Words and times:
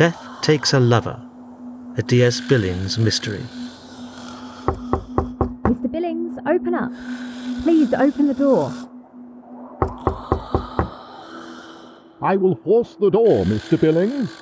Death 0.00 0.40
Takes 0.40 0.72
a 0.72 0.80
Lover, 0.80 1.20
a 1.98 2.02
D.S. 2.02 2.40
Billings 2.40 2.96
mystery. 2.96 3.44
Mr. 5.68 5.92
Billings, 5.92 6.38
open 6.46 6.74
up. 6.74 6.90
Please 7.64 7.92
open 7.92 8.26
the 8.26 8.32
door. 8.32 8.72
I 12.22 12.34
will 12.38 12.56
force 12.64 12.94
the 12.94 13.10
door, 13.10 13.44
Mr. 13.44 13.78
Billings. 13.78 14.34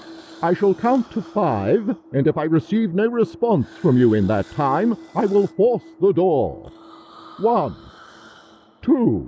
I 0.45 0.55
shall 0.55 0.75
count 0.75 1.11
to 1.11 1.21
five, 1.21 1.93
and 2.13 2.29
if 2.29 2.39
I 2.39 2.45
receive 2.45 2.95
no 2.95 3.09
response 3.09 3.67
from 3.83 3.99
you 3.99 4.15
in 4.15 4.29
that 4.29 4.49
time, 4.53 4.97
I 5.17 5.27
will 5.27 5.49
force 5.49 5.83
the 6.01 6.13
door. 6.13 6.71
One, 7.41 7.75
two. 8.81 9.27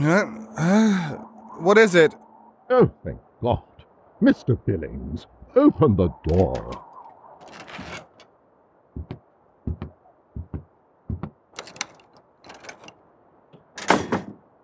Uh, 0.00 0.24
uh, 0.56 1.10
what 1.58 1.76
is 1.76 1.94
it? 1.94 2.14
Oh, 2.70 2.90
thank 3.04 3.20
God. 3.42 3.75
Mr. 4.22 4.58
Billings, 4.64 5.26
open 5.54 5.96
the 5.96 6.08
door. 6.26 6.70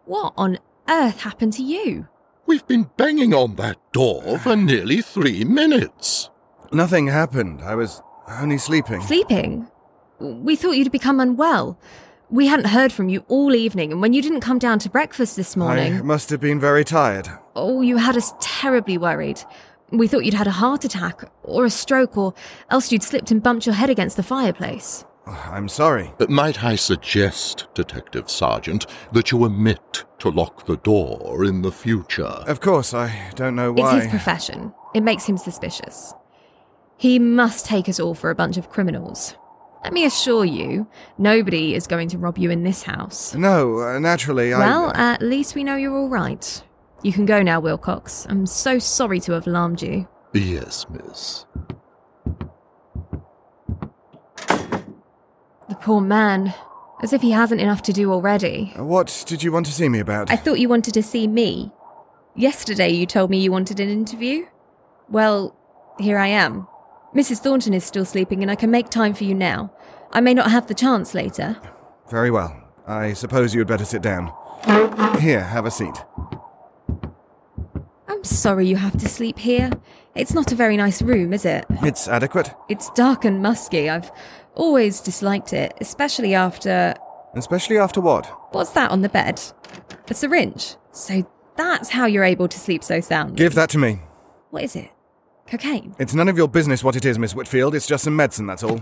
What 0.06 0.32
on 0.36 0.58
earth 0.88 1.20
happened 1.20 1.52
to 1.54 1.62
you? 1.62 2.08
We've 2.46 2.66
been 2.66 2.90
banging 2.96 3.34
on 3.34 3.56
that 3.56 3.78
door 3.92 4.38
for 4.38 4.56
nearly 4.56 5.00
three 5.00 5.44
minutes. 5.44 6.30
Nothing 6.72 7.06
happened. 7.06 7.62
I 7.62 7.74
was 7.74 8.02
only 8.28 8.58
sleeping. 8.58 9.02
Sleeping? 9.02 9.68
We 10.18 10.56
thought 10.56 10.72
you'd 10.72 10.92
become 10.92 11.20
unwell. 11.20 11.78
We 12.32 12.46
hadn't 12.46 12.68
heard 12.68 12.94
from 12.94 13.10
you 13.10 13.26
all 13.28 13.54
evening, 13.54 13.92
and 13.92 14.00
when 14.00 14.14
you 14.14 14.22
didn't 14.22 14.40
come 14.40 14.58
down 14.58 14.78
to 14.78 14.88
breakfast 14.88 15.36
this 15.36 15.54
morning. 15.54 15.98
I 15.98 16.00
must 16.00 16.30
have 16.30 16.40
been 16.40 16.58
very 16.58 16.82
tired. 16.82 17.28
Oh, 17.54 17.82
you 17.82 17.98
had 17.98 18.16
us 18.16 18.32
terribly 18.40 18.96
worried. 18.96 19.42
We 19.90 20.08
thought 20.08 20.24
you'd 20.24 20.32
had 20.32 20.46
a 20.46 20.52
heart 20.52 20.82
attack, 20.82 21.30
or 21.42 21.66
a 21.66 21.70
stroke, 21.70 22.16
or 22.16 22.32
else 22.70 22.90
you'd 22.90 23.02
slipped 23.02 23.30
and 23.30 23.42
bumped 23.42 23.66
your 23.66 23.74
head 23.74 23.90
against 23.90 24.16
the 24.16 24.22
fireplace. 24.22 25.04
I'm 25.26 25.68
sorry. 25.68 26.14
But 26.16 26.30
might 26.30 26.64
I 26.64 26.74
suggest, 26.74 27.66
Detective 27.74 28.30
Sergeant, 28.30 28.86
that 29.12 29.30
you 29.30 29.44
omit 29.44 30.06
to 30.20 30.30
lock 30.30 30.64
the 30.64 30.78
door 30.78 31.44
in 31.44 31.60
the 31.60 31.70
future? 31.70 32.22
Of 32.22 32.62
course, 32.62 32.94
I 32.94 33.30
don't 33.34 33.56
know 33.56 33.74
why. 33.74 33.96
It's 33.96 34.04
his 34.04 34.10
profession. 34.10 34.72
It 34.94 35.02
makes 35.02 35.26
him 35.26 35.36
suspicious. 35.36 36.14
He 36.96 37.18
must 37.18 37.66
take 37.66 37.90
us 37.90 38.00
all 38.00 38.14
for 38.14 38.30
a 38.30 38.34
bunch 38.34 38.56
of 38.56 38.70
criminals. 38.70 39.36
Let 39.82 39.92
me 39.92 40.04
assure 40.04 40.44
you, 40.44 40.86
nobody 41.18 41.74
is 41.74 41.86
going 41.88 42.08
to 42.10 42.18
rob 42.18 42.38
you 42.38 42.50
in 42.50 42.62
this 42.62 42.84
house. 42.84 43.34
No, 43.34 43.80
uh, 43.80 43.98
naturally, 43.98 44.52
I. 44.52 44.58
Well, 44.58 44.92
at 44.94 45.20
least 45.20 45.54
we 45.54 45.64
know 45.64 45.74
you're 45.74 45.96
all 45.96 46.08
right. 46.08 46.62
You 47.02 47.12
can 47.12 47.26
go 47.26 47.42
now, 47.42 47.58
Wilcox. 47.58 48.26
I'm 48.28 48.46
so 48.46 48.78
sorry 48.78 49.18
to 49.20 49.32
have 49.32 49.46
alarmed 49.46 49.82
you. 49.82 50.06
Yes, 50.32 50.86
miss. 50.88 51.46
The 55.68 55.76
poor 55.80 56.00
man. 56.00 56.54
As 57.02 57.12
if 57.12 57.20
he 57.20 57.32
hasn't 57.32 57.60
enough 57.60 57.82
to 57.82 57.92
do 57.92 58.12
already. 58.12 58.72
What 58.76 59.24
did 59.26 59.42
you 59.42 59.50
want 59.50 59.66
to 59.66 59.72
see 59.72 59.88
me 59.88 59.98
about? 59.98 60.30
I 60.30 60.36
thought 60.36 60.60
you 60.60 60.68
wanted 60.68 60.94
to 60.94 61.02
see 61.02 61.26
me. 61.26 61.72
Yesterday 62.36 62.90
you 62.90 63.06
told 63.06 63.28
me 63.30 63.40
you 63.40 63.50
wanted 63.50 63.80
an 63.80 63.88
interview. 63.88 64.46
Well, 65.08 65.56
here 65.98 66.18
I 66.18 66.28
am. 66.28 66.68
Mrs. 67.14 67.38
Thornton 67.40 67.74
is 67.74 67.84
still 67.84 68.04
sleeping 68.04 68.42
and 68.42 68.50
I 68.50 68.54
can 68.54 68.70
make 68.70 68.88
time 68.88 69.12
for 69.14 69.24
you 69.24 69.34
now. 69.34 69.72
I 70.12 70.20
may 70.20 70.34
not 70.34 70.50
have 70.50 70.66
the 70.66 70.74
chance 70.74 71.14
later. 71.14 71.60
Very 72.10 72.30
well. 72.30 72.56
I 72.86 73.12
suppose 73.12 73.54
you 73.54 73.60
had 73.60 73.68
better 73.68 73.84
sit 73.84 74.02
down. 74.02 74.32
Here, 75.20 75.42
have 75.42 75.66
a 75.66 75.70
seat. 75.70 75.94
I'm 78.08 78.24
sorry 78.24 78.66
you 78.66 78.76
have 78.76 78.96
to 78.98 79.08
sleep 79.08 79.38
here. 79.38 79.70
It's 80.14 80.34
not 80.34 80.52
a 80.52 80.54
very 80.54 80.76
nice 80.76 81.02
room, 81.02 81.32
is 81.32 81.44
it? 81.44 81.64
It's 81.82 82.08
adequate. 82.08 82.54
It's 82.68 82.90
dark 82.90 83.24
and 83.24 83.42
musky. 83.42 83.88
I've 83.88 84.10
always 84.54 85.00
disliked 85.00 85.52
it, 85.52 85.74
especially 85.80 86.34
after. 86.34 86.94
Especially 87.34 87.78
after 87.78 88.00
what? 88.00 88.26
What's 88.54 88.70
that 88.70 88.90
on 88.90 89.02
the 89.02 89.08
bed? 89.08 89.40
A 90.08 90.14
syringe. 90.14 90.76
So 90.92 91.26
that's 91.56 91.90
how 91.90 92.06
you're 92.06 92.24
able 92.24 92.48
to 92.48 92.58
sleep 92.58 92.84
so 92.84 93.00
soundly. 93.00 93.36
Give 93.36 93.54
that 93.54 93.70
to 93.70 93.78
me. 93.78 94.00
What 94.50 94.64
is 94.64 94.76
it? 94.76 94.90
Cocaine? 95.46 95.94
It's 95.98 96.14
none 96.14 96.28
of 96.28 96.36
your 96.36 96.48
business 96.48 96.82
what 96.82 96.96
it 96.96 97.04
is, 97.04 97.18
Miss 97.18 97.34
Whitfield. 97.34 97.74
It's 97.74 97.86
just 97.86 98.04
some 98.04 98.16
medicine, 98.16 98.46
that's 98.46 98.62
all. 98.62 98.80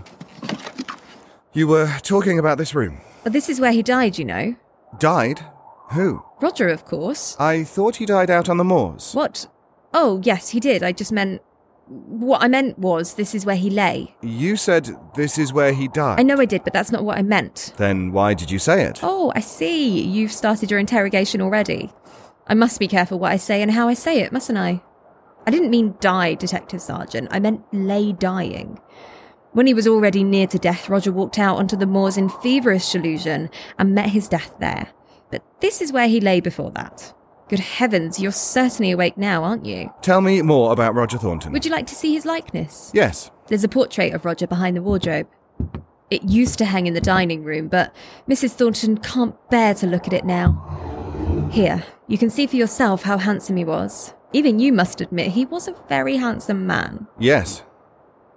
You 1.53 1.67
were 1.67 1.97
talking 2.01 2.39
about 2.39 2.57
this 2.57 2.73
room. 2.73 3.01
But 3.23 3.33
this 3.33 3.49
is 3.49 3.59
where 3.59 3.73
he 3.73 3.83
died, 3.83 4.17
you 4.17 4.25
know. 4.25 4.55
Died? 4.99 5.45
Who? 5.91 6.23
Roger, 6.39 6.69
of 6.69 6.85
course. 6.85 7.35
I 7.39 7.63
thought 7.63 7.97
he 7.97 8.05
died 8.05 8.29
out 8.29 8.47
on 8.47 8.57
the 8.57 8.63
moors. 8.63 9.13
What? 9.13 9.47
Oh, 9.93 10.21
yes, 10.23 10.49
he 10.49 10.59
did. 10.59 10.83
I 10.83 10.93
just 10.93 11.11
meant. 11.11 11.41
What 11.87 12.41
I 12.41 12.47
meant 12.47 12.79
was, 12.79 13.15
this 13.15 13.35
is 13.35 13.45
where 13.45 13.57
he 13.57 13.69
lay. 13.69 14.15
You 14.21 14.55
said 14.55 14.95
this 15.15 15.37
is 15.37 15.51
where 15.51 15.73
he 15.73 15.89
died. 15.89 16.21
I 16.21 16.23
know 16.23 16.39
I 16.39 16.45
did, 16.45 16.63
but 16.63 16.71
that's 16.71 16.91
not 16.91 17.03
what 17.03 17.17
I 17.17 17.21
meant. 17.21 17.73
Then 17.75 18.13
why 18.13 18.33
did 18.33 18.49
you 18.49 18.59
say 18.59 18.83
it? 18.83 19.01
Oh, 19.03 19.33
I 19.35 19.41
see. 19.41 19.99
You've 19.99 20.31
started 20.31 20.71
your 20.71 20.79
interrogation 20.79 21.41
already. 21.41 21.91
I 22.47 22.53
must 22.53 22.79
be 22.79 22.87
careful 22.87 23.19
what 23.19 23.33
I 23.33 23.37
say 23.37 23.61
and 23.61 23.71
how 23.71 23.89
I 23.89 23.93
say 23.93 24.21
it, 24.21 24.31
mustn't 24.31 24.57
I? 24.57 24.81
I 25.45 25.51
didn't 25.51 25.69
mean 25.69 25.95
die, 25.99 26.35
Detective 26.35 26.81
Sergeant. 26.81 27.27
I 27.31 27.39
meant 27.39 27.63
lay 27.71 28.13
dying. 28.13 28.79
When 29.53 29.67
he 29.67 29.73
was 29.73 29.87
already 29.87 30.23
near 30.23 30.47
to 30.47 30.57
death, 30.57 30.87
Roger 30.87 31.11
walked 31.11 31.37
out 31.37 31.57
onto 31.57 31.75
the 31.75 31.85
moors 31.85 32.17
in 32.17 32.29
feverish 32.29 32.91
delusion 32.91 33.49
and 33.77 33.93
met 33.93 34.09
his 34.09 34.27
death 34.27 34.53
there. 34.59 34.89
But 35.29 35.43
this 35.59 35.81
is 35.81 35.91
where 35.91 36.07
he 36.07 36.21
lay 36.21 36.39
before 36.39 36.71
that. 36.71 37.13
Good 37.49 37.59
heavens, 37.59 38.17
you're 38.17 38.31
certainly 38.31 38.91
awake 38.91 39.17
now, 39.17 39.43
aren't 39.43 39.65
you? 39.65 39.91
Tell 40.01 40.21
me 40.21 40.41
more 40.41 40.71
about 40.71 40.95
Roger 40.95 41.17
Thornton. 41.17 41.51
Would 41.51 41.65
you 41.65 41.71
like 41.71 41.87
to 41.87 41.95
see 41.95 42.13
his 42.13 42.25
likeness? 42.25 42.91
Yes. 42.93 43.29
There's 43.47 43.65
a 43.65 43.69
portrait 43.69 44.13
of 44.13 44.23
Roger 44.23 44.47
behind 44.47 44.77
the 44.77 44.81
wardrobe. 44.81 45.27
It 46.09 46.23
used 46.23 46.57
to 46.59 46.65
hang 46.65 46.87
in 46.87 46.93
the 46.93 47.01
dining 47.01 47.43
room, 47.43 47.67
but 47.67 47.93
Mrs. 48.29 48.51
Thornton 48.51 48.97
can't 48.97 49.35
bear 49.49 49.73
to 49.75 49.87
look 49.87 50.07
at 50.07 50.13
it 50.13 50.23
now. 50.23 51.49
Here, 51.51 51.83
you 52.07 52.17
can 52.17 52.29
see 52.29 52.47
for 52.47 52.55
yourself 52.55 53.03
how 53.03 53.17
handsome 53.17 53.57
he 53.57 53.65
was. 53.65 54.13
Even 54.33 54.59
you 54.59 54.71
must 54.71 55.01
admit 55.01 55.31
he 55.31 55.45
was 55.45 55.67
a 55.67 55.75
very 55.89 56.17
handsome 56.17 56.65
man. 56.65 57.07
Yes. 57.19 57.63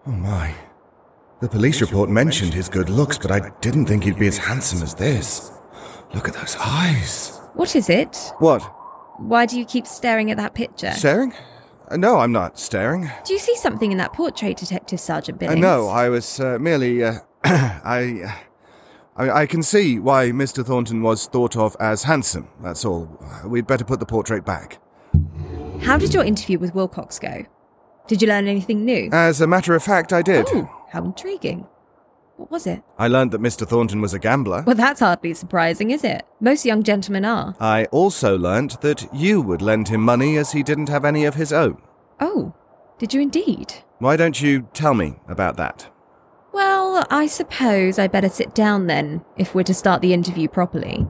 Oh 0.06 0.10
my. 0.12 0.54
The 1.40 1.48
police 1.48 1.80
report 1.80 2.10
mentioned 2.10 2.54
his 2.54 2.68
good 2.68 2.88
looks, 2.88 3.18
but 3.18 3.30
I 3.30 3.50
didn't 3.60 3.86
think 3.86 4.04
he'd 4.04 4.18
be 4.18 4.26
as 4.26 4.38
handsome 4.38 4.82
as 4.82 4.94
this. 4.94 5.52
Look 6.14 6.28
at 6.28 6.34
those 6.34 6.56
eyes. 6.58 7.40
What 7.54 7.76
is 7.76 7.88
it? 7.90 8.16
What? 8.38 8.60
Why 9.18 9.46
do 9.46 9.58
you 9.58 9.64
keep 9.64 9.86
staring 9.86 10.30
at 10.30 10.36
that 10.38 10.54
picture? 10.54 10.92
Staring? 10.92 11.32
Uh, 11.88 11.96
no, 11.96 12.18
I'm 12.18 12.32
not 12.32 12.58
staring. 12.58 13.10
Do 13.24 13.32
you 13.32 13.38
see 13.38 13.54
something 13.56 13.92
in 13.92 13.98
that 13.98 14.12
portrait, 14.12 14.56
Detective 14.56 14.98
Sergeant 15.00 15.36
Uh, 15.36 15.40
Billings? 15.40 15.60
no, 15.60 15.88
I 15.88 16.08
was 16.08 16.40
uh, 16.40 16.58
merely. 16.60 17.04
Uh, 17.04 17.18
I, 17.44 18.34
I. 19.16 19.30
I 19.30 19.46
can 19.46 19.62
see 19.62 19.98
why 20.00 20.30
Mr. 20.30 20.64
Thornton 20.66 21.02
was 21.02 21.26
thought 21.26 21.56
of 21.56 21.76
as 21.78 22.02
handsome, 22.04 22.48
that's 22.62 22.84
all. 22.84 23.20
We'd 23.44 23.66
better 23.66 23.84
put 23.84 24.00
the 24.00 24.06
portrait 24.06 24.44
back. 24.44 24.78
How 25.84 25.98
did 25.98 26.14
your 26.14 26.24
interview 26.24 26.58
with 26.58 26.74
Wilcox 26.74 27.18
go? 27.18 27.44
Did 28.08 28.22
you 28.22 28.28
learn 28.28 28.48
anything 28.48 28.86
new? 28.86 29.10
As 29.12 29.42
a 29.42 29.46
matter 29.46 29.74
of 29.74 29.82
fact, 29.82 30.14
I 30.14 30.22
did. 30.22 30.46
Oh, 30.48 30.66
how 30.90 31.04
intriguing. 31.04 31.66
What 32.38 32.50
was 32.50 32.66
it? 32.66 32.82
I 32.98 33.06
learned 33.06 33.32
that 33.32 33.42
Mr. 33.42 33.68
Thornton 33.68 34.00
was 34.00 34.14
a 34.14 34.18
gambler. 34.18 34.64
Well, 34.66 34.76
that's 34.76 35.00
hardly 35.00 35.34
surprising, 35.34 35.90
is 35.90 36.02
it? 36.02 36.24
Most 36.40 36.64
young 36.64 36.82
gentlemen 36.82 37.26
are. 37.26 37.54
I 37.60 37.84
also 37.86 38.36
learnt 38.38 38.80
that 38.80 39.06
you 39.12 39.42
would 39.42 39.60
lend 39.60 39.88
him 39.88 40.00
money 40.00 40.38
as 40.38 40.52
he 40.52 40.62
didn't 40.62 40.88
have 40.88 41.04
any 41.04 41.26
of 41.26 41.34
his 41.34 41.52
own. 41.52 41.82
Oh, 42.18 42.54
did 42.98 43.12
you 43.12 43.20
indeed? 43.20 43.74
Why 43.98 44.16
don't 44.16 44.40
you 44.40 44.68
tell 44.72 44.94
me 44.94 45.16
about 45.28 45.58
that? 45.58 45.90
Well, 46.52 47.04
I 47.10 47.26
suppose 47.26 47.98
I 47.98 48.08
better 48.08 48.30
sit 48.30 48.54
down 48.54 48.86
then, 48.86 49.22
if 49.36 49.54
we're 49.54 49.64
to 49.64 49.74
start 49.74 50.00
the 50.00 50.14
interview 50.14 50.48
properly. 50.48 51.06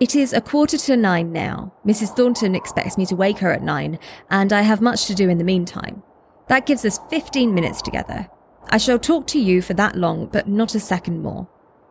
It 0.00 0.16
is 0.16 0.32
a 0.32 0.40
quarter 0.40 0.78
to 0.78 0.96
nine 0.96 1.30
now. 1.30 1.74
Mrs. 1.84 2.16
Thornton 2.16 2.54
expects 2.54 2.96
me 2.96 3.04
to 3.04 3.14
wake 3.14 3.36
her 3.40 3.52
at 3.52 3.62
nine, 3.62 3.98
and 4.30 4.50
I 4.50 4.62
have 4.62 4.80
much 4.80 5.04
to 5.06 5.14
do 5.14 5.28
in 5.28 5.36
the 5.36 5.44
meantime. 5.44 6.02
That 6.48 6.64
gives 6.64 6.86
us 6.86 6.98
15 7.10 7.52
minutes 7.52 7.82
together. 7.82 8.30
I 8.70 8.78
shall 8.78 8.98
talk 8.98 9.26
to 9.28 9.38
you 9.38 9.60
for 9.60 9.74
that 9.74 9.96
long, 9.96 10.28
but 10.32 10.48
not 10.48 10.74
a 10.74 10.80
second 10.80 11.22
more. 11.22 11.48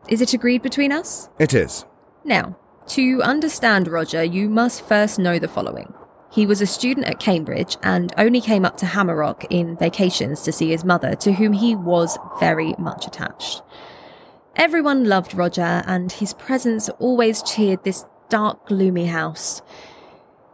Is 0.07 0.21
it 0.21 0.33
agreed 0.33 0.63
between 0.63 0.91
us? 0.91 1.29
It 1.37 1.53
is. 1.53 1.85
Now, 2.23 2.57
to 2.87 3.21
understand 3.21 3.87
Roger, 3.87 4.23
you 4.23 4.49
must 4.49 4.87
first 4.87 5.19
know 5.19 5.37
the 5.37 5.47
following. 5.47 5.93
He 6.31 6.47
was 6.47 6.61
a 6.61 6.65
student 6.65 7.05
at 7.05 7.19
Cambridge 7.19 7.77
and 7.83 8.11
only 8.17 8.41
came 8.41 8.65
up 8.65 8.77
to 8.77 8.87
Hammerrock 8.87 9.45
in 9.51 9.77
vacations 9.77 10.41
to 10.43 10.51
see 10.51 10.71
his 10.71 10.83
mother, 10.83 11.13
to 11.17 11.33
whom 11.33 11.53
he 11.53 11.75
was 11.75 12.17
very 12.39 12.73
much 12.79 13.05
attached. 13.05 13.61
Everyone 14.55 15.05
loved 15.05 15.35
Roger, 15.35 15.83
and 15.85 16.11
his 16.11 16.33
presence 16.33 16.89
always 16.99 17.43
cheered 17.43 17.83
this 17.83 18.05
dark, 18.29 18.67
gloomy 18.67 19.05
house. 19.05 19.61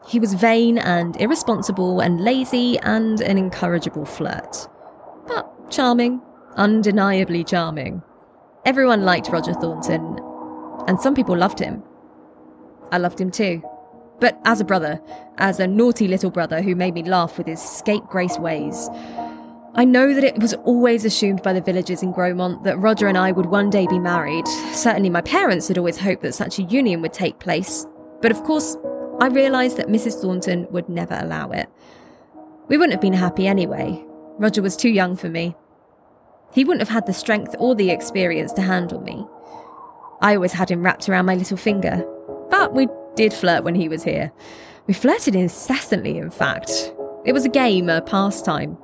He 0.07 0.19
was 0.19 0.33
vain 0.33 0.77
and 0.77 1.19
irresponsible 1.19 1.99
and 1.99 2.21
lazy 2.21 2.77
and 2.79 3.19
an 3.21 3.37
incorrigible 3.37 4.05
flirt. 4.05 4.67
But 5.27 5.71
charming, 5.71 6.21
undeniably 6.55 7.43
charming. 7.43 8.03
Everyone 8.65 9.03
liked 9.03 9.29
Roger 9.29 9.53
Thornton, 9.53 10.19
and 10.87 10.99
some 10.99 11.15
people 11.15 11.35
loved 11.35 11.59
him. 11.59 11.83
I 12.91 12.97
loved 12.97 13.19
him 13.19 13.31
too. 13.31 13.63
But 14.19 14.39
as 14.45 14.61
a 14.61 14.65
brother, 14.65 15.01
as 15.37 15.59
a 15.59 15.67
naughty 15.67 16.07
little 16.07 16.31
brother 16.31 16.61
who 16.61 16.75
made 16.75 16.93
me 16.93 17.03
laugh 17.03 17.37
with 17.37 17.47
his 17.47 17.61
scapegrace 17.61 18.37
ways, 18.37 18.89
I 19.77 19.83
know 19.83 20.13
that 20.13 20.23
it 20.23 20.39
was 20.39 20.53
always 20.53 21.03
assumed 21.03 21.43
by 21.43 21.51
the 21.51 21.59
villagers 21.59 22.01
in 22.01 22.13
Gromont 22.13 22.63
that 22.63 22.77
Roger 22.77 23.07
and 23.07 23.17
I 23.17 23.33
would 23.33 23.47
one 23.47 23.69
day 23.69 23.85
be 23.87 23.99
married. 23.99 24.47
Certainly, 24.71 25.09
my 25.09 25.19
parents 25.19 25.67
had 25.67 25.77
always 25.77 25.97
hoped 25.97 26.21
that 26.21 26.33
such 26.33 26.59
a 26.59 26.63
union 26.63 27.01
would 27.01 27.11
take 27.11 27.39
place. 27.39 27.85
But 28.21 28.31
of 28.31 28.41
course, 28.43 28.77
I 29.19 29.27
realised 29.27 29.75
that 29.75 29.89
Mrs. 29.89 30.21
Thornton 30.21 30.65
would 30.71 30.87
never 30.87 31.17
allow 31.19 31.49
it. 31.51 31.67
We 32.69 32.77
wouldn't 32.77 32.93
have 32.93 33.01
been 33.01 33.13
happy 33.13 33.47
anyway. 33.47 34.01
Roger 34.37 34.61
was 34.61 34.77
too 34.77 34.89
young 34.89 35.17
for 35.17 35.27
me. 35.27 35.57
He 36.53 36.63
wouldn't 36.63 36.81
have 36.87 36.93
had 36.93 37.05
the 37.05 37.13
strength 37.13 37.53
or 37.59 37.75
the 37.75 37.89
experience 37.89 38.53
to 38.53 38.61
handle 38.61 39.01
me. 39.01 39.27
I 40.21 40.35
always 40.35 40.53
had 40.53 40.71
him 40.71 40.83
wrapped 40.83 41.09
around 41.09 41.25
my 41.25 41.35
little 41.35 41.57
finger. 41.57 42.01
But 42.49 42.73
we 42.73 42.87
did 43.15 43.33
flirt 43.33 43.65
when 43.65 43.75
he 43.75 43.89
was 43.89 44.03
here. 44.03 44.31
We 44.87 44.93
flirted 44.93 45.35
incessantly, 45.35 46.17
in 46.17 46.29
fact. 46.29 46.93
It 47.25 47.33
was 47.33 47.43
a 47.43 47.49
game, 47.49 47.89
a 47.89 48.01
pastime. 48.01 48.77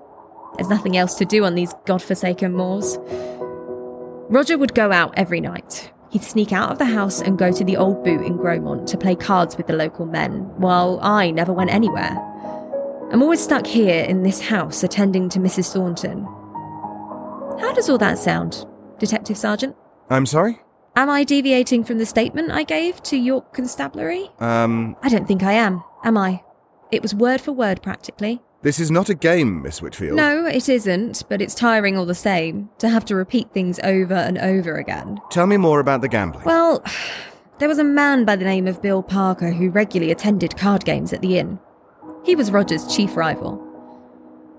There's 0.56 0.70
nothing 0.70 0.98
else 0.98 1.16
to 1.16 1.26
do 1.26 1.44
on 1.46 1.56
these 1.56 1.74
god-forsaken 1.86 2.54
moors. 2.54 2.98
Roger 4.30 4.58
would 4.58 4.74
go 4.76 4.92
out 4.92 5.14
every 5.18 5.42
night. 5.42 5.92
He'd 6.10 6.24
sneak 6.24 6.52
out 6.52 6.72
of 6.72 6.78
the 6.78 6.86
house 6.86 7.22
and 7.22 7.38
go 7.38 7.52
to 7.52 7.64
the 7.64 7.78
old 7.78 8.04
boot 8.04 8.26
in 8.26 8.38
Gromont 8.38 8.86
to 8.88 8.98
play 8.98 9.16
cards 9.16 9.56
with 9.58 9.68
the 9.68 9.76
local 9.76 10.06
men, 10.06 10.42
while 10.58 11.00
I 11.02 11.32
never 11.32 11.54
went 11.54 11.74
anywhere. 11.74 12.18
I'm 13.12 13.22
always 13.22 13.42
stuck 13.42 13.66
here 13.66 14.04
in 14.04 14.24
this 14.24 14.42
house 14.42 14.84
attending 14.84 15.30
to 15.30 15.40
Mrs. 15.40 15.74
Thornton. 15.74 16.24
How 17.60 17.74
does 17.74 17.90
all 17.90 17.98
that 17.98 18.18
sound, 18.18 18.66
Detective 19.00 19.38
Sergeant? 19.38 19.76
I'm 20.10 20.26
sorry? 20.26 20.60
Am 20.96 21.10
I 21.10 21.24
deviating 21.24 21.86
from 21.86 21.98
the 21.98 22.06
statement 22.06 22.52
I 22.52 22.64
gave 22.64 23.02
to 23.04 23.18
York 23.18 23.54
Constabulary? 23.54 24.30
Um, 24.40 24.98
I 25.02 25.08
don't 25.10 25.28
think 25.28 25.44
I 25.44 25.54
am, 25.54 25.84
am 26.04 26.18
I? 26.18 26.44
It 26.92 27.02
was 27.02 27.16
word 27.16 27.40
for 27.40 27.54
word 27.54 27.82
practically. 27.82 28.42
This 28.62 28.80
is 28.80 28.92
not 28.92 29.10
a 29.10 29.16
game, 29.16 29.62
Miss 29.62 29.82
Whitfield. 29.82 30.18
No, 30.18 30.46
it 30.46 30.70
isn't, 30.70 31.24
but 31.30 31.42
it's 31.42 31.56
tiring 31.56 31.98
all 31.98 32.06
the 32.06 32.16
same 32.16 32.70
to 32.78 32.90
have 32.90 33.06
to 33.06 33.16
repeat 33.16 33.52
things 33.52 33.80
over 33.84 34.14
and 34.14 34.38
over 34.38 34.76
again. 34.78 35.20
Tell 35.32 35.48
me 35.48 35.58
more 35.58 35.80
about 35.80 36.02
the 36.02 36.08
gambling. 36.08 36.46
Well, 36.46 36.84
there 37.60 37.70
was 37.70 37.80
a 37.80 37.84
man 37.84 38.26
by 38.26 38.36
the 38.36 38.46
name 38.46 38.68
of 38.68 38.82
Bill 38.82 39.02
Parker 39.02 39.52
who 39.52 39.70
regularly 39.70 40.12
attended 40.12 40.58
card 40.58 40.86
games 40.86 41.14
at 41.14 41.22
the 41.22 41.38
inn. 41.38 41.60
He 42.24 42.36
was 42.36 42.52
Roger's 42.52 42.94
chief 42.94 43.18
rival. 43.18 43.68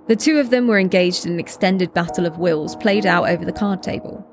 The 0.09 0.17
two 0.17 0.39
of 0.41 0.51
them 0.51 0.67
were 0.67 0.81
engaged 0.81 1.25
in 1.25 1.33
an 1.33 1.41
extended 1.41 1.95
battle 1.95 2.27
of 2.27 2.39
wills 2.39 2.75
played 2.75 3.07
out 3.07 3.29
over 3.29 3.45
the 3.45 3.53
card 3.53 3.83
table. 3.83 4.27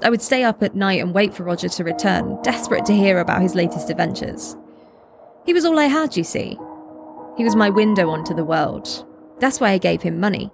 I 0.00 0.10
would 0.10 0.22
stay 0.22 0.44
up 0.44 0.62
at 0.62 0.76
night 0.76 1.00
and 1.00 1.12
wait 1.12 1.34
for 1.34 1.42
Roger 1.42 1.68
to 1.68 1.84
return, 1.84 2.40
desperate 2.42 2.84
to 2.86 2.94
hear 2.94 3.18
about 3.18 3.42
his 3.42 3.56
latest 3.56 3.90
adventures. 3.90 4.56
He 5.44 5.52
was 5.52 5.64
all 5.64 5.78
I 5.78 5.86
had, 5.86 6.16
you 6.16 6.22
see. 6.22 6.56
He 7.38 7.44
was 7.44 7.54
my 7.54 7.70
window 7.70 8.10
onto 8.10 8.34
the 8.34 8.44
world. 8.44 9.06
That's 9.38 9.60
why 9.60 9.70
I 9.70 9.78
gave 9.78 10.02
him 10.02 10.18
money. 10.18 10.50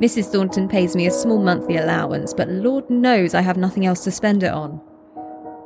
Mrs. 0.00 0.32
Thornton 0.32 0.66
pays 0.66 0.96
me 0.96 1.06
a 1.06 1.10
small 1.10 1.38
monthly 1.38 1.76
allowance, 1.76 2.32
but 2.32 2.48
Lord 2.48 2.88
knows 2.88 3.34
I 3.34 3.42
have 3.42 3.58
nothing 3.58 3.84
else 3.84 4.02
to 4.04 4.10
spend 4.10 4.42
it 4.42 4.50
on. 4.50 4.80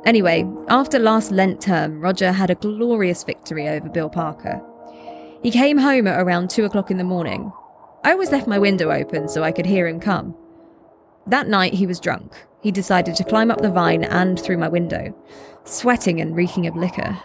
Anyway, 0.05 0.45
after 0.67 0.99
last 0.99 1.31
Lent 1.31 1.61
term, 1.61 2.01
Roger 2.01 2.33
had 2.33 2.49
a 2.49 2.55
glorious 2.55 3.23
victory 3.23 3.69
over 3.69 3.87
Bill 3.87 4.09
Parker. 4.09 4.61
He 5.41 5.51
came 5.51 5.77
home 5.77 6.05
at 6.05 6.19
around 6.19 6.49
two 6.49 6.65
o'clock 6.65 6.91
in 6.91 6.97
the 6.97 7.05
morning. 7.05 7.53
I 8.03 8.11
always 8.11 8.31
left 8.31 8.45
my 8.45 8.59
window 8.59 8.91
open 8.91 9.29
so 9.29 9.41
I 9.41 9.53
could 9.53 9.65
hear 9.65 9.87
him 9.87 10.01
come. 10.01 10.35
That 11.25 11.47
night 11.47 11.75
he 11.75 11.87
was 11.87 12.01
drunk. 12.01 12.45
He 12.61 12.71
decided 12.71 13.15
to 13.15 13.23
climb 13.23 13.51
up 13.51 13.61
the 13.61 13.71
vine 13.71 14.03
and 14.03 14.37
through 14.37 14.57
my 14.57 14.67
window, 14.67 15.15
sweating 15.63 16.19
and 16.19 16.35
reeking 16.35 16.67
of 16.67 16.75
liquor. 16.75 17.19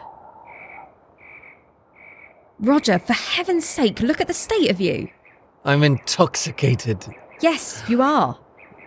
Roger, 2.60 2.98
for 2.98 3.14
heaven's 3.14 3.64
sake, 3.64 4.00
look 4.00 4.20
at 4.20 4.26
the 4.26 4.34
state 4.34 4.70
of 4.70 4.80
you. 4.80 5.08
I'm 5.64 5.82
intoxicated. 5.82 7.06
Yes, 7.40 7.82
you 7.88 8.02
are. 8.02 8.38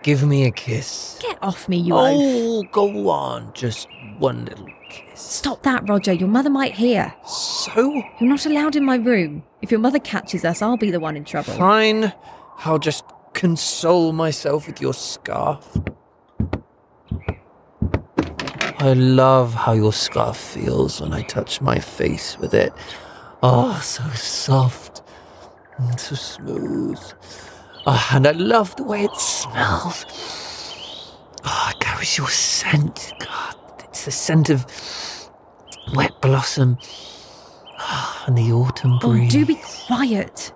Give 0.04 0.22
me 0.22 0.44
a 0.44 0.50
kiss. 0.52 1.18
Get 1.20 1.38
off 1.42 1.68
me, 1.68 1.78
you 1.78 1.94
oh, 1.94 1.98
oaf. 1.98 2.12
Oh, 2.14 2.62
go 2.70 3.08
on. 3.08 3.52
Just 3.52 3.88
one 4.18 4.44
little 4.44 4.68
kiss. 4.90 5.20
Stop 5.20 5.62
that, 5.64 5.88
Roger. 5.88 6.12
Your 6.12 6.28
mother 6.28 6.50
might 6.50 6.74
hear. 6.74 7.12
So 7.26 7.94
You're 8.20 8.28
not 8.28 8.46
allowed 8.46 8.76
in 8.76 8.84
my 8.84 8.96
room. 8.96 9.42
If 9.60 9.70
your 9.72 9.80
mother 9.80 9.98
catches 9.98 10.44
us, 10.44 10.62
I'll 10.62 10.76
be 10.76 10.90
the 10.90 11.00
one 11.00 11.16
in 11.16 11.24
trouble. 11.24 11.54
fine. 11.54 12.12
I'll 12.58 12.78
just 12.78 13.04
console 13.32 14.12
myself 14.12 14.68
with 14.68 14.80
your 14.80 14.94
scarf. 14.94 15.66
I 18.78 18.92
love 18.92 19.54
how 19.54 19.72
your 19.72 19.92
scarf 19.92 20.36
feels 20.36 21.00
when 21.00 21.12
I 21.12 21.22
touch 21.22 21.60
my 21.60 21.78
face 21.78 22.38
with 22.38 22.54
it. 22.54 22.72
Oh, 23.46 23.78
so 23.82 24.02
soft 24.14 25.02
and 25.76 26.00
so 26.00 26.14
smooth. 26.14 26.98
Oh, 27.86 28.08
and 28.12 28.26
I 28.26 28.30
love 28.30 28.74
the 28.76 28.84
way 28.84 29.04
it 29.04 29.14
smells. 29.16 30.06
Oh, 31.44 31.68
it 31.70 31.78
carries 31.80 32.16
your 32.16 32.28
scent. 32.28 33.12
God, 33.18 33.56
it's 33.84 34.06
the 34.06 34.10
scent 34.10 34.48
of 34.48 34.64
wet 35.94 36.12
blossom 36.22 36.78
Ah, 37.78 38.24
and 38.26 38.38
the 38.38 38.50
autumn 38.52 38.98
Oh, 39.02 39.10
breeze. 39.10 39.30
do 39.32 39.44
be 39.44 39.56
quiet. 39.86 40.52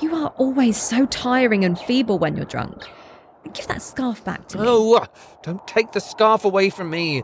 You 0.00 0.14
are 0.14 0.28
always 0.38 0.80
so 0.80 1.04
tiring 1.04 1.62
and 1.66 1.78
feeble 1.78 2.18
when 2.18 2.36
you're 2.36 2.46
drunk. 2.46 2.84
Give 3.52 3.66
that 3.66 3.82
scarf 3.82 4.24
back 4.24 4.48
to 4.48 4.58
me. 4.58 4.64
Oh, 4.66 4.94
uh, 4.94 5.06
don't 5.42 5.66
take 5.66 5.92
the 5.92 6.00
scarf 6.00 6.46
away 6.46 6.70
from 6.70 6.88
me. 6.88 7.22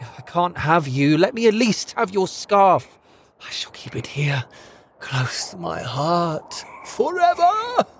I 0.00 0.20
can't 0.22 0.58
have 0.58 0.86
you, 0.86 1.18
let 1.18 1.34
me 1.34 1.48
at 1.48 1.54
least 1.54 1.94
have 1.96 2.12
your 2.12 2.28
scarf. 2.28 2.86
I 3.46 3.50
shall 3.50 3.72
keep 3.72 3.96
it 3.96 4.06
here, 4.06 4.44
close 5.00 5.50
to 5.50 5.56
my 5.56 5.80
heart, 5.80 6.54
forever. 6.86 7.48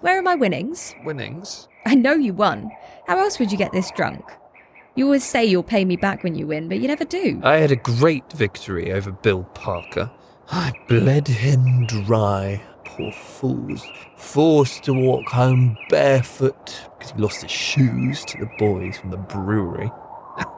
Where 0.00 0.18
are 0.18 0.22
my 0.22 0.34
winnings? 0.34 0.94
Winnings? 1.04 1.68
I 1.86 1.94
know 1.94 2.14
you 2.14 2.32
won. 2.32 2.70
How 3.06 3.18
else 3.18 3.38
would 3.38 3.50
you 3.50 3.58
get 3.58 3.72
this 3.72 3.90
drunk? 3.92 4.24
You 4.94 5.06
always 5.06 5.24
say 5.24 5.44
you'll 5.44 5.62
pay 5.62 5.84
me 5.84 5.96
back 5.96 6.22
when 6.22 6.34
you 6.34 6.46
win, 6.46 6.68
but 6.68 6.78
you 6.78 6.86
never 6.86 7.04
do. 7.04 7.40
I 7.42 7.56
had 7.56 7.72
a 7.72 7.76
great 7.76 8.30
victory 8.32 8.92
over 8.92 9.10
Bill 9.10 9.44
Parker. 9.54 10.10
I 10.50 10.72
bled 10.86 11.26
him 11.28 11.86
dry, 11.86 12.62
poor 12.84 13.10
fools. 13.10 13.84
Forced 14.16 14.84
to 14.84 14.92
walk 14.92 15.26
home 15.28 15.76
barefoot 15.88 16.88
because 16.98 17.12
he 17.12 17.18
lost 17.20 17.42
his 17.42 17.50
shoes 17.50 18.24
to 18.26 18.38
the 18.38 18.50
boys 18.58 18.98
from 18.98 19.10
the 19.10 19.16
brewery. 19.16 19.90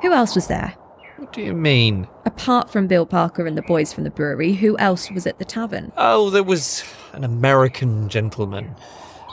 Who 0.02 0.12
else 0.12 0.34
was 0.34 0.48
there? 0.48 0.74
What 1.24 1.32
do 1.32 1.40
you 1.40 1.54
mean? 1.54 2.06
Apart 2.26 2.68
from 2.68 2.86
Bill 2.86 3.06
Parker 3.06 3.46
and 3.46 3.56
the 3.56 3.62
boys 3.62 3.94
from 3.94 4.04
the 4.04 4.10
brewery, 4.10 4.52
who 4.52 4.76
else 4.76 5.10
was 5.10 5.26
at 5.26 5.38
the 5.38 5.44
tavern? 5.46 5.90
Oh, 5.96 6.28
there 6.28 6.42
was 6.42 6.84
an 7.14 7.24
American 7.24 8.10
gentleman, 8.10 8.76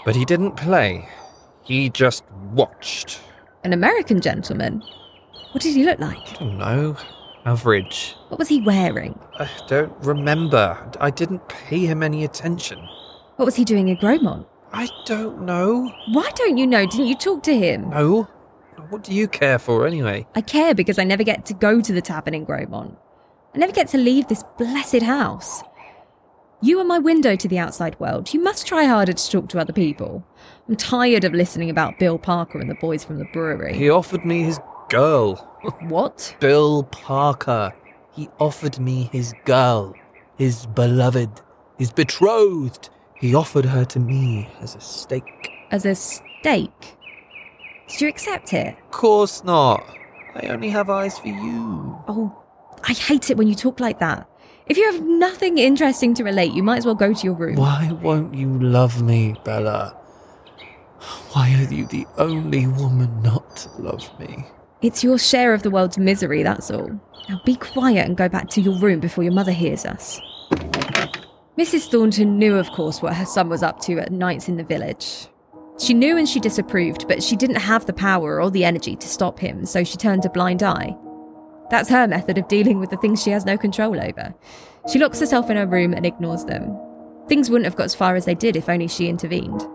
but 0.06 0.16
he 0.16 0.24
didn't 0.24 0.56
play. 0.56 1.10
He 1.64 1.90
just 1.90 2.24
watched. 2.54 3.20
An 3.66 3.74
American 3.74 4.22
gentleman? 4.22 4.82
What 5.52 5.62
did 5.62 5.76
he 5.76 5.84
look 5.84 6.00
like? 6.00 6.18
I 6.18 6.34
don't 6.36 6.58
know. 6.58 6.96
Average. 7.44 8.16
What 8.30 8.40
was 8.40 8.48
he 8.48 8.62
wearing? 8.62 9.20
I 9.38 9.50
don't 9.68 9.94
remember. 10.00 10.78
I 11.02 11.10
didn't 11.10 11.46
pay 11.50 11.80
him 11.80 12.04
any 12.04 12.24
attention. 12.24 12.80
What 13.36 13.44
was 13.44 13.58
he 13.58 13.66
doing 13.66 13.90
in 13.90 13.98
Gromont? 13.98 14.46
I 14.72 14.88
don't 15.06 15.42
know. 15.42 15.92
Why 16.14 16.32
don't 16.36 16.58
you 16.58 16.68
know? 16.68 16.86
Didn't 16.86 17.08
you 17.08 17.18
talk 17.18 17.44
to 17.44 17.54
him? 17.54 17.90
No. 17.90 18.30
What 18.92 19.06
do 19.06 19.14
you 19.14 19.30
care 19.30 19.58
for 19.58 19.88
anyway? 19.88 20.28
I 20.36 20.42
care 20.42 20.76
because 20.76 21.00
I 21.00 21.06
never 21.06 21.24
get 21.24 21.46
to 21.46 21.54
go 21.54 21.80
to 21.80 21.94
the 21.94 22.02
tavern 22.02 22.34
in 22.34 22.46
Gromont. 22.46 22.98
I 23.56 23.58
never 23.58 23.72
get 23.72 23.88
to 23.90 23.98
leave 23.98 24.28
this 24.28 24.44
blessed 24.58 25.04
house. 25.04 25.64
You 26.62 26.78
are 26.82 26.84
my 26.84 27.00
window 27.00 27.38
to 27.38 27.48
the 27.48 27.58
outside 27.58 27.98
world. 28.02 28.34
You 28.34 28.44
must 28.44 28.68
try 28.68 28.84
harder 28.84 29.14
to 29.14 29.32
talk 29.32 29.48
to 29.50 29.60
other 29.60 29.72
people. 29.72 30.28
I'm 30.68 30.76
tired 30.76 31.24
of 31.24 31.34
listening 31.34 31.70
about 31.70 32.00
Bill 32.00 32.20
Parker 32.20 32.60
and 32.60 32.70
the 32.70 32.76
boys 32.76 33.06
from 33.06 33.18
the 33.18 33.30
brewery. 33.32 33.78
He 33.78 33.90
offered 33.90 34.26
me 34.26 34.44
his 34.44 34.60
girl. 34.90 35.48
What? 35.88 36.36
Bill 36.42 36.84
Parker. 36.84 37.74
He 38.12 38.28
offered 38.42 38.78
me 38.78 39.10
his 39.14 39.34
girl, 39.46 39.96
his 40.38 40.66
beloved, 40.66 41.30
his 41.80 41.94
betrothed. 41.94 42.90
He 43.16 43.34
offered 43.34 43.66
her 43.66 43.86
to 43.86 44.00
me 44.02 44.50
as 44.60 44.76
a 44.76 44.82
stake. 44.82 45.50
As 45.72 45.86
a 45.86 45.96
steak? 45.96 46.98
Did 47.92 48.02
you 48.02 48.08
accept 48.08 48.54
it? 48.54 48.78
Of 48.86 48.92
course 48.92 49.44
not. 49.44 49.86
I 50.36 50.48
only 50.48 50.70
have 50.70 50.90
eyes 50.90 51.20
for 51.20 51.28
you. 51.28 51.98
Oh, 52.08 52.42
I 52.84 52.94
hate 52.94 53.30
it 53.30 53.38
when 53.38 53.48
you 53.48 53.56
talk 53.56 53.80
like 53.80 54.00
that. 54.00 54.28
If 54.66 54.78
you 54.78 54.90
have 54.92 55.04
nothing 55.04 55.58
interesting 55.58 56.14
to 56.14 56.24
relate, 56.24 56.54
you 56.54 56.64
might 56.64 56.78
as 56.78 56.86
well 56.86 56.96
go 56.96 57.14
to 57.14 57.24
your 57.24 57.34
room. 57.34 57.58
Why 57.58 57.92
won't 58.02 58.34
you 58.34 58.48
love 58.60 59.02
me, 59.02 59.36
Bella? 59.44 59.98
Why 61.34 61.54
are 61.56 61.74
you 61.74 61.86
the 61.86 62.08
only 62.18 62.68
woman 62.68 63.22
not 63.22 63.58
to 63.58 63.70
love 63.82 64.20
me? 64.20 64.46
It's 64.82 65.04
your 65.04 65.20
share 65.20 65.54
of 65.54 65.64
the 65.64 65.70
world's 65.70 65.98
misery, 65.98 66.44
that's 66.44 66.72
all. 66.72 66.90
Now 67.28 67.42
be 67.46 67.56
quiet 67.56 68.08
and 68.08 68.16
go 68.16 68.30
back 68.30 68.50
to 68.52 68.62
your 68.62 68.80
room 68.80 69.02
before 69.02 69.24
your 69.24 69.34
mother 69.34 69.52
hears 69.52 69.86
us. 69.86 70.20
Mrs. 71.58 71.92
Thornton 71.92 72.40
knew, 72.40 72.56
of 72.56 72.72
course, 72.72 73.02
what 73.02 73.16
her 73.16 73.26
son 73.26 73.50
was 73.50 73.62
up 73.62 73.80
to 73.82 74.00
at 74.00 74.12
nights 74.12 74.48
in 74.48 74.56
the 74.56 74.64
village. 74.64 75.28
She 75.82 75.96
knew 75.96 76.16
and 76.16 76.30
she 76.30 76.40
disapproved, 76.40 77.08
but 77.08 77.24
she 77.24 77.36
didn't 77.36 77.56
have 77.56 77.88
the 77.88 77.94
power 77.94 78.40
or 78.40 78.52
the 78.52 78.66
energy 78.66 78.96
to 78.96 79.08
stop 79.08 79.40
him, 79.40 79.66
so 79.66 79.84
she 79.84 79.98
turned 79.98 80.24
a 80.26 80.30
blind 80.30 80.62
eye. 80.62 80.96
That's 81.72 81.90
her 81.90 82.08
method 82.08 82.38
of 82.38 82.48
dealing 82.48 82.80
with 82.80 82.92
the 82.92 82.98
things 82.98 83.24
she 83.24 83.32
has 83.32 83.46
no 83.46 83.58
control 83.58 84.00
over. 84.00 84.36
She 84.92 85.00
locks 85.00 85.20
herself 85.20 85.50
in 85.50 85.58
her 85.58 85.66
room 85.66 85.94
and 85.94 86.06
ignores 86.06 86.46
them. 86.46 86.78
Things 87.28 87.50
wouldn't 87.50 87.66
have 87.66 87.76
got 87.76 87.86
as 87.86 87.96
far 87.96 88.16
as 88.16 88.26
they 88.26 88.36
did 88.36 88.56
if 88.56 88.70
only 88.70 88.88
she 88.88 89.08
intervened. 89.08 89.68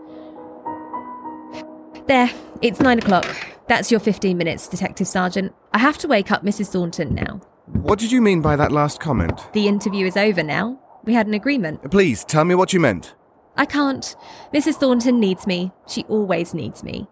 There, 2.06 2.30
it's 2.62 2.78
nine 2.78 2.98
o'clock. 2.98 3.26
That's 3.66 3.90
your 3.90 3.98
15 3.98 4.38
minutes, 4.38 4.68
Detective 4.68 5.08
Sergeant. 5.08 5.52
I 5.72 5.78
have 5.78 5.98
to 5.98 6.08
wake 6.08 6.30
up 6.30 6.44
Mrs. 6.44 6.68
Thornton 6.68 7.16
now. 7.16 7.40
What 7.66 7.98
did 7.98 8.12
you 8.12 8.20
mean 8.20 8.42
by 8.42 8.54
that 8.54 8.70
last 8.70 9.00
comment? 9.00 9.48
The 9.54 9.66
interview 9.66 10.06
is 10.06 10.16
over 10.16 10.44
now. 10.44 10.78
We 11.02 11.14
had 11.14 11.26
an 11.26 11.34
agreement. 11.34 11.90
Please, 11.90 12.24
tell 12.24 12.44
me 12.44 12.54
what 12.54 12.72
you 12.72 12.78
meant. 12.78 13.14
I 13.56 13.64
can't. 13.64 14.14
Mrs. 14.52 14.74
Thornton 14.74 15.18
needs 15.18 15.46
me. 15.46 15.72
She 15.88 16.04
always 16.04 16.52
needs 16.54 16.84
me. 16.84 17.08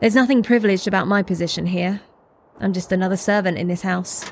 There's 0.00 0.14
nothing 0.14 0.42
privileged 0.42 0.86
about 0.86 1.06
my 1.06 1.22
position 1.22 1.66
here. 1.66 2.00
I'm 2.58 2.72
just 2.72 2.92
another 2.92 3.16
servant 3.16 3.58
in 3.58 3.68
this 3.68 3.82
house. 3.82 4.24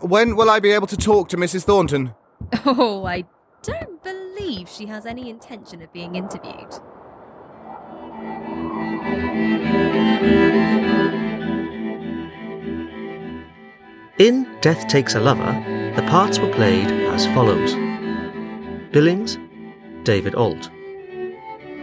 When 0.00 0.36
will 0.36 0.50
I 0.50 0.60
be 0.60 0.72
able 0.72 0.86
to 0.88 0.96
talk 0.96 1.28
to 1.30 1.36
Mrs. 1.36 1.64
Thornton? 1.64 2.14
Oh, 2.66 3.04
I 3.06 3.24
don't 3.62 4.02
believe 4.02 4.68
she 4.68 4.86
has 4.86 5.06
any 5.06 5.30
intention 5.30 5.80
of 5.82 5.92
being 5.92 6.14
interviewed. 6.14 6.74
In 14.18 14.46
Death 14.60 14.86
Takes 14.88 15.14
a 15.14 15.20
Lover, 15.20 15.52
the 15.96 16.02
parts 16.08 16.38
were 16.38 16.52
played 16.52 16.86
as 16.86 17.26
follows 17.28 17.74
Billings, 18.92 19.38
David 20.06 20.36
Alt. 20.36 20.70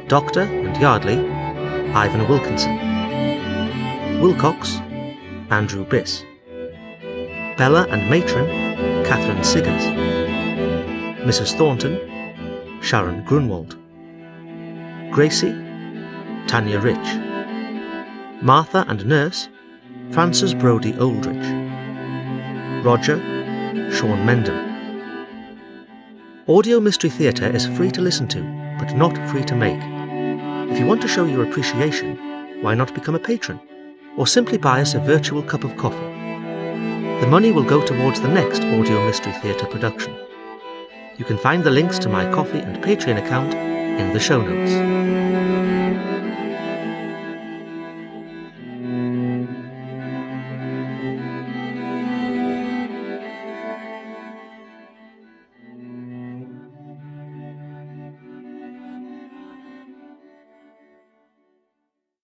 Doctor 0.08 0.44
and 0.44 0.78
Yardley, 0.78 1.18
Ivan 1.94 2.26
Wilkinson. 2.30 4.22
Wilcox, 4.22 4.78
Andrew 5.50 5.86
Biss. 5.86 6.24
Bella 7.58 7.86
and 7.90 8.10
Matron, 8.10 8.48
Catherine 9.04 9.44
Siggers. 9.44 9.84
Mrs. 11.28 11.58
Thornton, 11.58 12.00
Sharon 12.82 13.26
Grunwald. 13.26 13.78
Gracie, 15.12 15.52
Tanya 16.48 16.80
Rich. 16.80 17.10
Martha 18.42 18.86
and 18.88 19.06
Nurse, 19.06 19.50
Frances 20.12 20.54
Brody 20.54 20.96
Oldrich. 20.98 21.46
Roger, 22.86 23.18
Sean 23.92 24.26
Mendham. 24.26 24.73
Audio 26.46 26.82
Mystery 26.82 27.10
Theatre 27.10 27.48
is 27.48 27.68
free 27.68 27.90
to 27.92 28.02
listen 28.02 28.28
to, 28.28 28.42
but 28.78 28.98
not 28.98 29.18
free 29.30 29.46
to 29.46 29.56
make. 29.56 29.80
If 30.70 30.78
you 30.78 30.86
want 30.86 31.02
to 31.04 31.08
show 31.08 31.24
your 31.24 31.46
appreciation, 31.46 32.62
why 32.62 32.76
not 32.76 32.94
become 32.94 33.16
a 33.16 33.20
patron? 33.20 33.62
Or 34.18 34.28
simply 34.28 34.58
buy 34.58 34.82
us 34.82 34.94
a 34.94 35.00
virtual 35.00 35.42
cup 35.42 35.64
of 35.64 35.78
coffee. 35.78 35.96
The 37.22 37.28
money 37.30 37.54
will 37.54 37.64
go 37.64 37.82
towards 37.82 38.20
the 38.20 38.28
next 38.28 38.62
Audio 38.62 39.06
Mystery 39.06 39.32
Theatre 39.32 39.68
production. 39.68 40.14
You 41.16 41.24
can 41.24 41.38
find 41.38 41.64
the 41.64 41.72
links 41.72 41.98
to 42.00 42.10
my 42.10 42.30
Ko-fi 42.30 42.58
and 42.58 42.84
Patreon 42.84 43.26
account 43.26 43.54
in 43.54 44.12
the 44.12 44.20
show 44.20 44.42
notes. 44.42 45.73